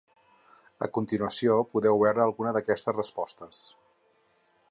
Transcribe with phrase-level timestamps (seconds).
[0.85, 3.61] A continuació podeu veure algunes d’aquestes respostes.